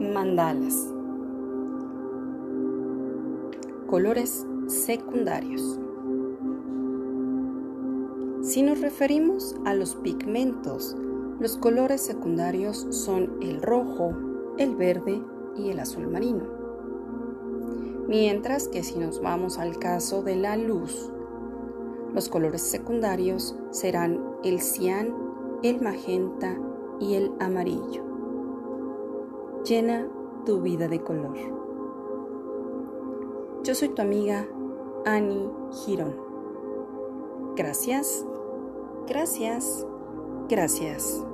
Mandalas. 0.00 0.88
Colores 3.86 4.46
secundarios. 4.66 5.78
Si 8.42 8.62
nos 8.62 8.80
referimos 8.80 9.54
a 9.64 9.74
los 9.74 9.94
pigmentos, 9.96 10.96
los 11.38 11.56
colores 11.58 12.00
secundarios 12.00 12.86
son 12.90 13.38
el 13.42 13.60
rojo, 13.60 14.14
el 14.58 14.74
verde 14.76 15.22
y 15.56 15.70
el 15.70 15.80
azul 15.80 16.08
marino. 16.08 16.44
Mientras 18.08 18.68
que 18.68 18.82
si 18.82 18.98
nos 18.98 19.20
vamos 19.20 19.58
al 19.58 19.78
caso 19.78 20.22
de 20.22 20.36
la 20.36 20.56
luz, 20.56 21.10
los 22.14 22.28
colores 22.28 22.62
secundarios 22.62 23.56
serán 23.70 24.20
el 24.42 24.60
cian, 24.60 25.14
el 25.62 25.80
magenta 25.80 26.58
y 26.98 27.14
el 27.14 27.32
amarillo. 27.40 28.11
Llena 29.64 30.08
tu 30.44 30.60
vida 30.60 30.88
de 30.88 31.00
color. 31.00 31.36
Yo 33.62 33.74
soy 33.76 33.90
tu 33.90 34.02
amiga 34.02 34.44
Annie 35.06 35.48
Girón. 35.70 36.16
Gracias, 37.54 38.26
gracias, 39.06 39.86
gracias. 40.48 41.24